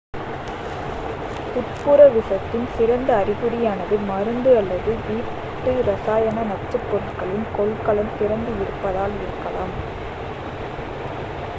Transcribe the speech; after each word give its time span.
உட்புற 1.55 2.07
விஷத்தின் 2.07 2.65
சிறந்த 2.77 3.09
அறிகுறியானது 3.15 3.97
மருந்து 4.07 4.57
அல்லது 4.57 4.93
வீட்டு 5.03 5.73
இரசாயன 5.81 6.47
நச்சுப்பொருட்களின் 6.47 7.47
கொள்கலன் 7.55 8.13
திறந்து 8.17 8.53
இருப்பதால் 8.61 9.15
இருக்கலாம் 9.19 9.75